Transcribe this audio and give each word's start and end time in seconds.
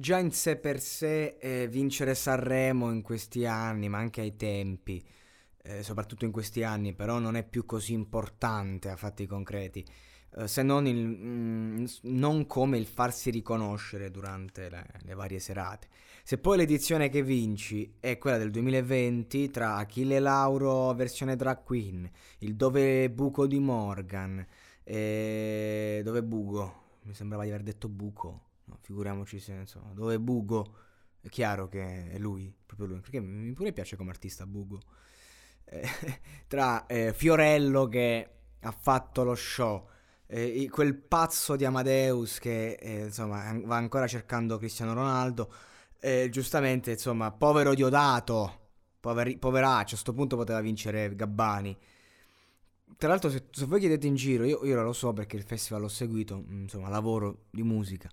Già 0.00 0.18
in 0.18 0.30
sé 0.30 0.54
per 0.54 0.78
sé 0.78 1.38
eh, 1.40 1.66
vincere 1.66 2.14
Sanremo 2.14 2.92
in 2.92 3.02
questi 3.02 3.46
anni, 3.46 3.88
ma 3.88 3.98
anche 3.98 4.20
ai 4.20 4.36
tempi, 4.36 5.04
eh, 5.60 5.82
soprattutto 5.82 6.24
in 6.24 6.30
questi 6.30 6.62
anni, 6.62 6.94
però 6.94 7.18
non 7.18 7.34
è 7.34 7.42
più 7.42 7.64
così 7.64 7.94
importante 7.94 8.90
a 8.90 8.96
fatti 8.96 9.26
concreti, 9.26 9.84
eh, 10.36 10.46
se 10.46 10.62
non, 10.62 10.86
il, 10.86 11.04
mm, 11.04 11.84
non 12.02 12.46
come 12.46 12.78
il 12.78 12.86
farsi 12.86 13.30
riconoscere 13.30 14.12
durante 14.12 14.70
le, 14.70 14.86
le 15.02 15.14
varie 15.14 15.40
serate. 15.40 15.88
Se 16.22 16.38
poi 16.38 16.58
l'edizione 16.58 17.08
che 17.08 17.24
vinci 17.24 17.96
è 17.98 18.18
quella 18.18 18.38
del 18.38 18.52
2020 18.52 19.50
tra 19.50 19.74
Achille 19.78 20.20
Lauro 20.20 20.94
versione 20.94 21.34
drag 21.34 21.64
queen, 21.64 22.08
il 22.38 22.54
Dove 22.54 23.10
Buco 23.10 23.48
di 23.48 23.58
Morgan, 23.58 24.46
e 24.84 26.02
Dove 26.04 26.22
Bugo, 26.22 26.82
mi 27.02 27.14
sembrava 27.14 27.42
di 27.42 27.48
aver 27.50 27.64
detto 27.64 27.88
Buco, 27.88 28.42
figuriamoci 28.80 29.40
se 29.40 29.52
insomma, 29.52 29.92
Dove 29.92 30.18
Bugo, 30.18 30.74
è 31.20 31.28
chiaro 31.28 31.68
che 31.68 32.10
è 32.10 32.18
lui, 32.18 32.54
proprio 32.66 32.88
lui, 32.88 33.00
perché 33.00 33.20
mi 33.20 33.52
pure 33.52 33.72
piace 33.72 33.96
come 33.96 34.10
artista 34.10 34.46
Bugo. 34.46 34.80
Eh, 35.64 35.88
tra 36.46 36.86
eh, 36.86 37.12
Fiorello 37.12 37.86
che 37.86 38.30
ha 38.60 38.72
fatto 38.72 39.24
lo 39.24 39.34
show, 39.34 39.88
eh, 40.26 40.68
quel 40.70 40.94
pazzo 40.94 41.56
di 41.56 41.64
Amadeus 41.64 42.38
che 42.38 42.72
eh, 42.72 43.04
insomma 43.06 43.58
va 43.64 43.76
ancora 43.76 44.06
cercando 44.06 44.58
Cristiano 44.58 44.92
Ronaldo 44.94 45.50
eh, 46.00 46.28
giustamente, 46.30 46.92
insomma, 46.92 47.32
povero 47.32 47.74
Diodato, 47.74 48.68
poveri, 49.00 49.36
poveraccio, 49.38 49.94
a 49.94 49.98
questo 49.98 50.12
punto 50.12 50.36
poteva 50.36 50.60
vincere 50.60 51.14
Gabbani. 51.14 51.76
Tra 52.96 53.08
l'altro, 53.08 53.30
se, 53.30 53.46
se 53.50 53.66
voi 53.66 53.80
chiedete 53.80 54.06
in 54.06 54.14
giro, 54.14 54.44
io, 54.44 54.64
io 54.64 54.80
lo 54.82 54.92
so 54.92 55.12
perché 55.12 55.36
il 55.36 55.42
festival 55.42 55.82
l'ho 55.82 55.88
seguito, 55.88 56.36
mm, 56.36 56.62
insomma, 56.62 56.88
lavoro 56.88 57.46
di 57.50 57.62
musica. 57.62 58.08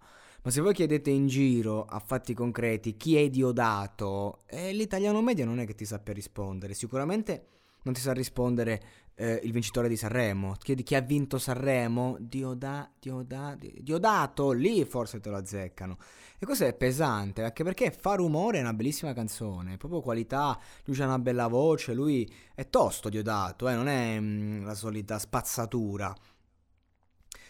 Ma 0.45 0.51
se 0.51 0.61
voi 0.61 0.75
chiedete 0.75 1.09
in 1.09 1.25
giro 1.25 1.85
a 1.85 1.97
fatti 1.97 2.35
concreti 2.35 2.97
chi 2.97 3.15
è 3.17 3.29
Diodato, 3.31 4.41
eh, 4.45 4.73
l'italiano 4.73 5.23
medio 5.23 5.43
non 5.43 5.59
è 5.59 5.65
che 5.65 5.73
ti 5.73 5.85
sappia 5.85 6.13
rispondere. 6.13 6.75
Sicuramente 6.75 7.47
non 7.81 7.95
ti 7.95 7.99
sa 7.99 8.13
rispondere 8.13 8.83
eh, 9.15 9.39
il 9.41 9.51
vincitore 9.51 9.87
di 9.87 9.97
Sanremo. 9.97 10.55
Chiedi 10.59 10.83
chi 10.83 10.93
ha 10.93 11.01
vinto 11.01 11.39
Sanremo, 11.39 12.17
Dioda, 12.19 12.91
Dioda, 12.99 13.57
Diodato, 13.59 14.51
lì 14.51 14.85
forse 14.85 15.19
te 15.19 15.31
lo 15.31 15.37
azzeccano. 15.37 15.97
E 16.37 16.45
questo 16.45 16.65
è 16.65 16.75
pesante, 16.75 17.41
anche 17.41 17.63
perché 17.63 17.89
fa 17.89 18.13
rumore 18.13 18.59
è 18.59 18.61
una 18.61 18.73
bellissima 18.73 19.13
canzone, 19.13 19.77
proprio 19.77 20.01
qualità, 20.01 20.59
lui 20.83 21.01
ha 21.01 21.05
una 21.05 21.17
bella 21.17 21.47
voce, 21.47 21.95
lui 21.95 22.31
è 22.53 22.69
tosto 22.69 23.09
Diodato, 23.09 23.67
eh, 23.67 23.73
non 23.73 23.87
è 23.87 24.19
mm, 24.19 24.63
la 24.63 24.75
solita 24.75 25.17
spazzatura. 25.17 26.15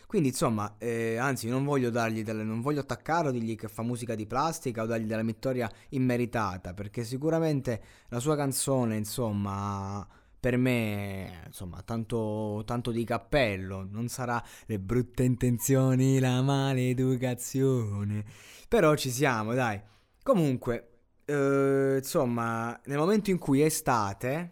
Quindi 0.07 0.29
insomma, 0.29 0.75
eh, 0.77 1.17
anzi 1.17 1.47
non 1.47 1.63
voglio 1.63 1.89
dargli 1.89 2.23
delle, 2.23 2.43
non 2.43 2.61
voglio 2.61 2.81
attaccarlo, 2.81 3.31
dirgli 3.31 3.55
che 3.55 3.67
fa 3.67 3.81
musica 3.81 4.15
di 4.15 4.25
plastica 4.25 4.83
o 4.83 4.85
dargli 4.85 5.05
della 5.05 5.23
vittoria 5.23 5.69
immeritata, 5.89 6.73
perché 6.73 7.03
sicuramente 7.03 7.81
la 8.09 8.19
sua 8.19 8.35
canzone, 8.35 8.97
insomma, 8.97 10.07
per 10.39 10.57
me, 10.57 11.41
insomma, 11.47 11.81
tanto, 11.81 12.61
tanto 12.65 12.91
di 12.91 13.03
cappello. 13.03 13.87
Non 13.89 14.07
sarà 14.09 14.43
le 14.67 14.79
brutte 14.79 15.23
intenzioni, 15.23 16.19
la 16.19 16.41
maleducazione. 16.43 18.23
Però 18.67 18.95
ci 18.95 19.09
siamo, 19.09 19.55
dai. 19.55 19.81
Comunque, 20.21 20.89
eh, 21.25 21.95
insomma, 21.97 22.79
nel 22.85 22.97
momento 22.99 23.31
in 23.31 23.39
cui 23.39 23.61
è 23.61 23.65
estate, 23.65 24.51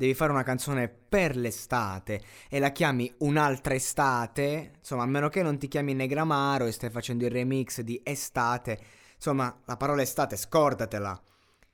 devi 0.00 0.14
fare 0.14 0.32
una 0.32 0.42
canzone 0.42 0.88
per 0.88 1.36
l'estate 1.36 2.22
e 2.48 2.58
la 2.58 2.72
chiami 2.72 3.12
un'altra 3.18 3.74
estate, 3.74 4.72
insomma, 4.78 5.02
a 5.02 5.06
meno 5.06 5.28
che 5.28 5.42
non 5.42 5.58
ti 5.58 5.68
chiami 5.68 5.92
Negramaro 5.92 6.64
e 6.64 6.72
stai 6.72 6.88
facendo 6.88 7.26
il 7.26 7.30
remix 7.30 7.82
di 7.82 8.00
estate, 8.02 8.80
insomma, 9.14 9.54
la 9.66 9.76
parola 9.76 10.00
estate 10.00 10.36
scordatela. 10.36 11.22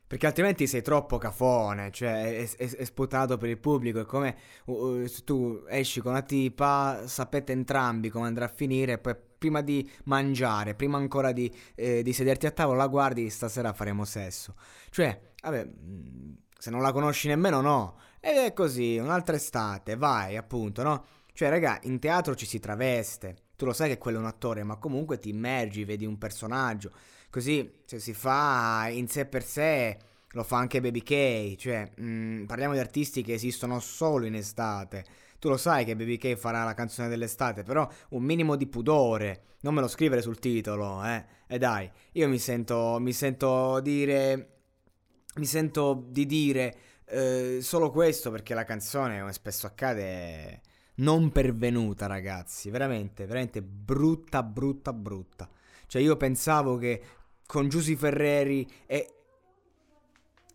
Perché 0.09 0.27
altrimenti 0.27 0.67
sei 0.67 0.83
troppo 0.83 1.19
cafone, 1.19 1.93
cioè 1.93 2.41
è, 2.41 2.57
è, 2.57 2.77
è 2.77 2.85
sputato 2.85 3.37
per 3.37 3.49
il 3.49 3.59
pubblico. 3.59 4.01
È 4.01 4.05
come 4.05 4.37
uh, 4.67 5.07
se 5.07 5.23
tu 5.23 5.65
esci 5.69 6.01
con 6.01 6.13
una 6.13 6.23
tipa, 6.23 7.07
sapete 7.07 7.53
entrambi 7.53 8.09
come 8.09 8.27
andrà 8.27 8.47
a 8.47 8.49
finire. 8.49 8.99
Poi 8.99 9.17
prima 9.39 9.63
di 9.63 9.89
mangiare, 10.05 10.75
prima 10.75 10.97
ancora 10.97 11.33
di, 11.33 11.53
eh, 11.75 12.03
di 12.03 12.13
sederti 12.13 12.47
a 12.47 12.53
tavola, 12.53 12.79
la 12.79 12.87
guardi, 12.89 13.31
stasera 13.31 13.73
faremo 13.73 14.05
sesso. 14.05 14.55
Cioè, 14.91 15.21
vabbè, 15.43 15.65
mm, 15.65 16.33
se 16.59 16.71
non 16.71 16.83
la 16.83 16.93
conosci 16.93 17.29
nemmeno, 17.29 17.61
no. 17.61 17.99
Ed 18.21 18.37
è 18.37 18.53
così, 18.53 18.99
un'altra 18.99 19.37
estate, 19.37 19.97
vai, 19.97 20.37
appunto, 20.37 20.83
no? 20.83 21.05
Cioè, 21.33 21.49
raga, 21.51 21.79
in 21.83 21.99
teatro 21.99 22.35
ci 22.35 22.47
si 22.47 22.59
traveste. 22.59 23.37
Tu 23.57 23.65
lo 23.65 23.73
sai 23.73 23.89
che 23.89 23.99
quello 23.99 24.19
è 24.19 24.21
un 24.21 24.27
attore, 24.27 24.63
ma 24.65 24.77
comunque 24.77 25.19
ti 25.19 25.29
immergi, 25.29 25.85
vedi 25.85 26.07
un 26.07 26.19
personaggio. 26.19 26.91
Così 27.31 27.83
cioè, 27.87 27.99
si 27.99 28.15
fa 28.15 28.89
in 28.91 29.09
sé 29.09 29.27
per 29.27 29.45
sé, 29.45 29.99
lo 30.31 30.43
fa 30.43 30.57
anche 30.59 30.81
Baby 30.81 31.03
K, 31.03 31.57
cioè 31.57 31.91
mh, 31.95 32.05
mm, 32.05 32.45
parliamo 32.45 32.73
di 32.75 32.79
artisti 32.79 33.23
che 33.23 33.35
esistono 33.35 33.81
solo 33.81 34.27
in 34.27 34.35
estate. 34.35 35.05
Tu 35.39 35.49
lo 35.49 35.57
sai 35.57 35.85
che 35.85 35.97
Baby 35.97 36.17
K 36.17 36.35
farà 36.37 36.65
la 36.65 36.75
canzone 36.75 37.09
dell'estate, 37.09 37.63
però 37.63 37.89
un 38.11 38.23
minimo 38.23 38.57
di 38.57 38.67
pudore, 38.67 39.57
non 39.61 39.75
me 39.75 39.81
lo 39.81 39.89
scrivere 39.89 40.23
sul 40.23 40.39
titolo, 40.39 41.05
eh. 41.05 41.25
E 41.47 41.59
dai, 41.59 41.91
io 42.13 42.29
mi 42.29 42.39
sento, 42.39 42.99
mi 42.99 43.13
sento 43.13 43.81
dire, 43.81 44.56
mi 45.37 45.47
sento 45.47 46.07
di 46.09 46.27
dire 46.27 46.77
eh, 47.07 47.59
solo 47.63 47.91
questo 47.91 48.31
perché 48.31 48.55
la 48.55 48.65
canzone, 48.65 49.21
come 49.21 49.33
spesso 49.33 49.67
accade, 49.67 50.03
è 50.03 50.61
non 50.97 51.31
pervenuta, 51.31 52.07
ragazzi. 52.07 52.71
Veramente, 52.71 53.27
veramente 53.27 53.63
brutta, 53.63 54.43
brutta, 54.43 54.93
brutta. 54.93 55.49
Cioè 55.87 56.03
io 56.03 56.17
pensavo 56.17 56.77
che 56.77 57.03
con 57.47 57.69
Giusy 57.69 57.97
Ferreri 57.97 58.67
è 58.87 59.07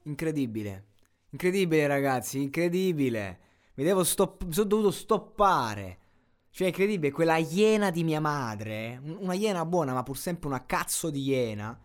incredibile. 0.03 0.85
Incredibile 1.29 1.87
ragazzi, 1.87 2.41
incredibile. 2.41 3.39
Mi 3.75 3.83
devo 3.83 4.03
stop... 4.03 4.49
sono 4.49 4.67
dovuto 4.67 4.91
stoppare. 4.91 5.97
Cioè, 6.49 6.67
incredibile, 6.67 7.13
quella 7.13 7.37
iena 7.37 7.91
di 7.91 8.03
mia 8.03 8.19
madre, 8.19 8.99
una 9.01 9.33
iena 9.33 9.65
buona, 9.65 9.93
ma 9.93 10.03
pur 10.03 10.17
sempre 10.17 10.49
una 10.49 10.65
cazzo 10.65 11.09
di 11.09 11.23
iena, 11.23 11.79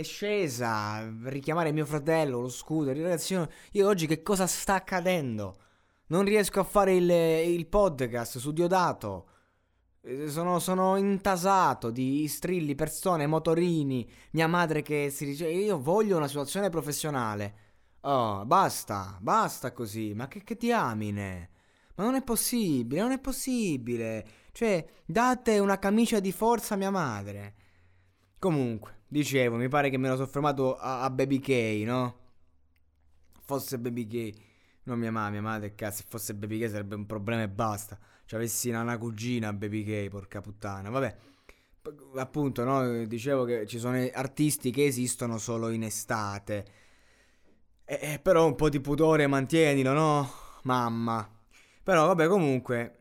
è 0.00 0.02
scesa 0.02 1.06
richiamare 1.24 1.72
mio 1.72 1.86
fratello, 1.86 2.40
lo 2.40 2.48
scooter. 2.48 2.96
Ragazzi, 2.96 3.34
io, 3.34 3.48
io 3.72 3.86
oggi 3.86 4.06
che 4.06 4.22
cosa 4.22 4.46
sta 4.46 4.74
accadendo? 4.74 5.58
Non 6.06 6.24
riesco 6.24 6.60
a 6.60 6.64
fare 6.64 6.94
il, 6.94 7.08
il 7.10 7.66
podcast 7.66 8.38
su 8.38 8.52
Diodato. 8.52 9.28
Eh, 10.02 10.28
sono, 10.28 10.58
sono, 10.58 10.96
intasato 10.96 11.90
di 11.90 12.26
strilli, 12.28 12.74
persone, 12.74 13.26
motorini, 13.26 14.10
mia 14.32 14.48
madre 14.48 14.82
che 14.82 15.10
si 15.10 15.26
dice 15.26 15.48
io 15.48 15.78
voglio 15.78 16.16
una 16.16 16.28
situazione 16.28 16.70
professionale. 16.70 17.54
Oh, 18.02 18.44
basta, 18.46 19.18
basta 19.20 19.72
così, 19.72 20.14
ma 20.14 20.26
che, 20.28 20.42
che 20.42 20.56
diamine? 20.56 21.50
Ma 21.96 22.04
non 22.04 22.14
è 22.14 22.22
possibile, 22.22 23.02
non 23.02 23.12
è 23.12 23.20
possibile. 23.20 24.26
Cioè, 24.52 24.84
date 25.04 25.58
una 25.58 25.78
camicia 25.78 26.18
di 26.20 26.32
forza 26.32 26.74
a 26.74 26.76
mia 26.78 26.90
madre. 26.90 27.54
Comunque, 28.38 28.99
dicevo, 29.10 29.56
mi 29.56 29.68
pare 29.68 29.90
che 29.90 29.98
me 29.98 30.08
lo 30.08 30.14
sono 30.14 30.26
fermato 30.26 30.76
a, 30.76 31.02
a 31.02 31.10
Baby 31.10 31.38
K, 31.38 31.82
no? 31.84 32.18
Fosse 33.42 33.78
Baby 33.78 34.06
K, 34.06 34.32
non 34.84 34.98
mia 34.98 35.12
mamma, 35.12 35.28
mia 35.28 35.42
madre, 35.42 35.74
cazzo, 35.74 35.98
se 35.98 36.04
fosse 36.08 36.34
Baby 36.34 36.60
K 36.60 36.70
sarebbe 36.70 36.94
un 36.94 37.04
problema 37.04 37.42
e 37.42 37.48
basta 37.48 37.98
ci 38.30 38.36
avessi 38.36 38.70
una 38.70 38.96
cugina 38.96 39.52
Baby 39.52 39.82
Gay, 39.82 40.08
porca 40.08 40.40
puttana. 40.40 40.88
Vabbè, 40.88 41.16
appunto, 42.14 42.62
no? 42.62 43.04
Dicevo 43.04 43.42
che 43.42 43.66
ci 43.66 43.80
sono 43.80 44.08
artisti 44.12 44.70
che 44.70 44.84
esistono 44.84 45.36
solo 45.36 45.68
in 45.70 45.82
estate. 45.82 46.64
E, 47.84 47.98
e 48.00 48.20
però 48.20 48.46
un 48.46 48.54
po' 48.54 48.68
di 48.68 48.78
pudore 48.78 49.26
mantienilo, 49.26 49.92
no? 49.92 50.30
Mamma. 50.62 51.28
Però 51.82 52.06
vabbè, 52.06 52.28
comunque... 52.28 52.99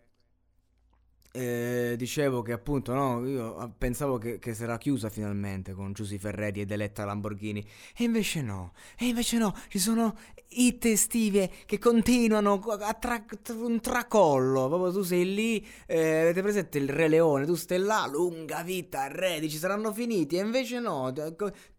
eh, 1.39 1.95
dicevo 1.95 2.41
che 2.41 2.51
appunto 2.51 2.93
no, 2.93 3.25
io 3.25 3.73
pensavo 3.77 4.17
che, 4.17 4.39
che 4.39 4.53
sarà 4.53 4.77
chiusa 4.77 5.09
finalmente 5.09 5.71
con 5.71 5.93
Giusy 5.93 6.17
Ferreri 6.17 6.59
ed 6.59 6.71
Eletta 6.71 7.05
Lamborghini. 7.05 7.65
E 7.95 8.03
invece 8.03 8.41
no, 8.41 8.73
e 8.97 9.05
invece 9.05 9.37
no, 9.37 9.55
ci 9.69 9.79
sono 9.79 10.17
hit 10.49 10.83
estive 10.83 11.49
che 11.65 11.79
continuano 11.79 12.59
a 12.59 12.93
tra- 12.93 13.23
un 13.53 13.79
tracollo, 13.79 14.67
proprio 14.67 14.91
tu 14.91 15.01
sei 15.03 15.33
lì, 15.33 15.65
eh, 15.85 16.21
avete 16.21 16.41
presente 16.41 16.77
il 16.77 16.89
Re 16.89 17.07
Leone, 17.07 17.45
tu 17.45 17.55
stai 17.55 17.79
là, 17.79 18.05
lunga 18.11 18.61
vita, 18.61 19.07
re, 19.07 19.39
dici 19.39 19.57
saranno 19.57 19.93
finiti. 19.93 20.35
E 20.35 20.41
invece 20.41 20.79
no, 20.79 21.13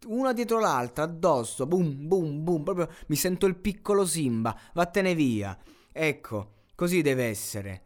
una 0.06 0.32
dietro 0.32 0.58
l'altra, 0.58 1.04
addosso, 1.04 1.66
boom, 1.66 2.08
boom, 2.08 2.42
boom, 2.42 2.62
proprio 2.62 2.88
mi 3.08 3.16
sento 3.16 3.44
il 3.44 3.56
piccolo 3.56 4.06
Simba, 4.06 4.58
vattene 4.72 5.14
via, 5.14 5.54
ecco, 5.92 6.52
così 6.74 7.02
deve 7.02 7.24
essere. 7.24 7.82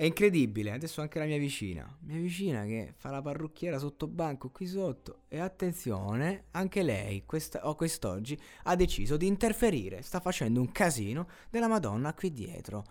È 0.00 0.04
incredibile, 0.04 0.70
adesso 0.70 1.02
anche 1.02 1.18
la 1.18 1.26
mia 1.26 1.36
vicina, 1.36 1.86
mia 2.04 2.18
vicina 2.18 2.64
che 2.64 2.94
fa 2.96 3.10
la 3.10 3.20
parrucchiera 3.20 3.78
sotto 3.78 4.06
banco 4.06 4.48
qui 4.48 4.66
sotto. 4.66 5.24
E 5.28 5.38
attenzione, 5.38 6.44
anche 6.52 6.82
lei 6.82 7.26
questa, 7.26 7.68
o 7.68 7.74
quest'oggi 7.74 8.40
ha 8.62 8.76
deciso 8.76 9.18
di 9.18 9.26
interferire, 9.26 10.00
sta 10.00 10.18
facendo 10.18 10.58
un 10.58 10.72
casino 10.72 11.28
della 11.50 11.68
Madonna 11.68 12.14
qui 12.14 12.32
dietro. 12.32 12.82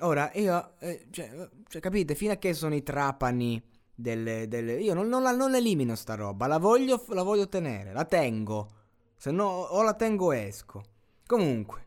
Ora, 0.00 0.32
io, 0.34 0.72
eh, 0.80 1.06
cioè, 1.12 1.48
cioè, 1.68 1.80
capite, 1.80 2.16
fino 2.16 2.32
a 2.32 2.36
che 2.38 2.54
sono 2.54 2.74
i 2.74 2.82
trapani 2.82 3.62
delle... 3.94 4.48
delle 4.48 4.80
io 4.80 4.94
non, 4.94 5.06
non, 5.06 5.22
la, 5.22 5.30
non 5.30 5.54
elimino 5.54 5.94
sta 5.94 6.16
roba, 6.16 6.48
la 6.48 6.58
voglio, 6.58 7.04
la 7.10 7.22
voglio 7.22 7.48
tenere, 7.48 7.92
la 7.92 8.04
tengo, 8.04 8.68
se 9.16 9.30
no 9.30 9.46
o 9.46 9.80
la 9.84 9.94
tengo 9.94 10.24
o 10.24 10.34
esco. 10.34 10.82
Comunque, 11.24 11.85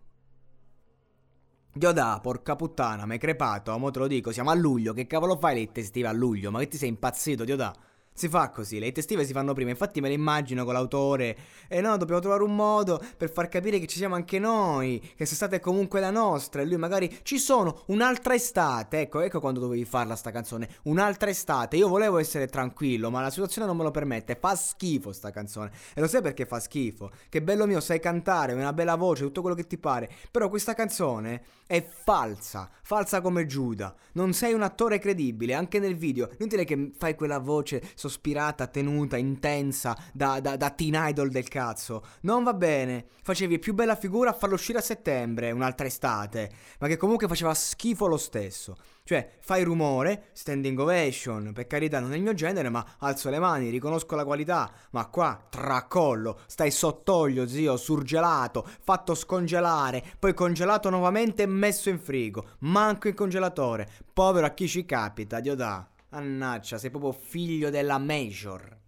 Diodà, 1.71 2.19
porca 2.21 2.56
puttana, 2.56 3.06
mi 3.06 3.13
hai 3.13 3.18
crepato, 3.19 3.77
mo 3.77 3.89
te 3.92 4.00
lo 4.00 4.07
dico, 4.07 4.31
siamo 4.31 4.50
a 4.50 4.54
luglio, 4.54 4.94
che 4.94 5.07
cavolo 5.07 5.36
fai 5.38 5.56
le 5.56 5.80
estive 5.81 6.07
a 6.07 6.12
luglio? 6.12 6.51
Ma 6.51 6.60
che 6.60 6.68
ti 6.68 6.77
sei 6.77 6.89
impazzito, 6.89 7.44
Diodà? 7.44 7.75
Si 8.19 8.27
fa 8.27 8.50
così, 8.50 8.80
le 8.80 8.88
hit 8.88 8.98
estive 8.98 9.24
si 9.24 9.31
fanno 9.31 9.54
prima, 9.54 9.69
infatti 9.69 10.01
me 10.01 10.10
le 10.10 10.13
immagino 10.13 10.66
con 10.66 10.74
l'autore. 10.74 11.38
E 11.69 11.80
no, 11.80 11.95
dobbiamo 11.95 12.19
trovare 12.19 12.44
un 12.44 12.54
modo 12.54 13.01
per 13.16 13.31
far 13.31 13.48
capire 13.48 13.80
che 13.80 13.88
ci 13.88 13.95
siamo 13.95 14.16
anche 14.16 14.39
noi, 14.39 15.00
che 15.00 15.16
quest'estate 15.16 15.56
è 15.56 15.60
comunque 15.62 16.01
la 16.01 16.10
nostra. 16.10 16.62
E 16.62 16.66
lui 16.66 16.75
magari 16.75 17.19
ci 17.24 17.39
sono 17.39 17.83
un'altra 17.86 18.33
estate. 18.33 19.00
Ecco, 19.00 19.21
ecco 19.21 19.39
quando 19.39 19.62
dovevi 19.62 19.86
farla 19.86 20.18
sta 20.18 20.31
canzone. 20.31 20.68
Un'altra 20.83 21.30
estate. 21.30 21.77
Io 21.77 21.88
volevo 21.88 22.18
essere 22.18 22.48
tranquillo, 22.48 23.10
ma 23.10 23.21
la 23.21 23.30
situazione 23.30 23.66
non 23.66 23.77
me 23.77 23.83
lo 23.83 23.92
permette. 23.92 24.36
Fa 24.38 24.54
schifo 24.54 25.13
sta 25.13 25.31
canzone. 25.31 25.72
E 25.94 26.01
lo 26.01 26.07
sai 26.07 26.22
perché 26.22 26.45
fa 26.45 26.60
schifo? 26.60 27.12
Che 27.30 27.42
bello 27.42 27.65
mio, 27.68 27.80
sai 27.80 28.01
cantare, 28.01 28.51
hai 28.51 28.57
una 28.57 28.74
bella 28.74 28.95
voce, 28.95 29.24
tutto 29.24 29.39
quello 29.39 29.56
che 29.56 29.65
ti 29.65 29.77
pare. 29.77 30.10
Però 30.30 30.50
questa 30.50 30.74
canzone 30.74 31.42
è 31.65 31.88
falsa, 31.88 32.69
falsa 32.81 33.22
come 33.22 33.45
Giuda. 33.45 33.95
Non 34.13 34.33
sei 34.33 34.54
un 34.54 34.63
attore 34.63 35.00
credibile, 35.00 35.54
anche 35.54 35.80
nel 35.80 35.95
video. 35.95 36.27
Inutile 36.39 36.65
che 36.65 36.92
fai 36.98 37.15
quella 37.15 37.38
voce 37.38 37.81
sospirata, 38.10 38.68
tenuta, 38.68 39.16
intensa, 39.16 39.96
da, 40.12 40.40
da, 40.42 40.58
da 40.58 40.72
teen 40.72 40.96
idol 40.98 41.30
del 41.30 41.48
cazzo. 41.48 42.04
Non 42.22 42.44
va 42.44 42.54
bene. 42.54 43.06
Facevi 43.24 43.60
più 43.60 43.74
bella 43.74 43.96
figura 43.96 44.32
a 44.32 44.34
farlo 44.34 44.56
uscire 44.56 44.80
a 44.80 44.82
settembre, 44.82 45.52
un'altra 45.52 45.86
estate, 45.86 46.52
ma 46.80 46.88
che 46.88 46.98
comunque 46.98 47.28
faceva 47.28 47.54
schifo 47.54 48.08
lo 48.08 48.18
stesso. 48.18 48.76
Cioè, 49.04 49.38
fai 49.40 49.64
rumore, 49.64 50.30
standing 50.34 50.78
ovation, 50.78 51.52
per 51.54 51.66
carità 51.66 52.00
non 52.00 52.14
è 52.14 52.16
il 52.16 52.22
mio 52.22 52.34
genere, 52.34 52.70
ma 52.70 52.86
alzo 53.00 53.30
le 53.30 53.40
mani, 53.40 53.70
riconosco 53.70 54.16
la 54.16 54.26
qualità, 54.26 54.72
ma 54.92 55.08
qua 55.08 55.48
tracollo, 55.50 56.42
stai 56.46 56.70
sott'olio, 56.70 57.48
zio, 57.48 57.76
surgelato, 57.78 58.68
fatto 58.82 59.16
scongelare, 59.16 60.04
poi 60.20 60.36
congelato 60.36 60.90
nuovamente 60.90 61.44
e 61.44 61.48
messo 61.48 61.90
in 61.90 62.00
frigo, 62.00 62.50
manco 62.60 63.08
in 63.08 63.16
congelatore. 63.16 63.90
Povero 64.14 64.46
a 64.46 64.52
chi 64.52 64.68
ci 64.68 64.86
capita, 64.86 65.40
Dio 65.40 65.56
da. 65.56 65.88
Annaccia, 66.12 66.78
sei 66.78 66.90
proprio 66.90 67.12
figlio 67.12 67.70
della 67.70 68.00
Major. 68.00 68.79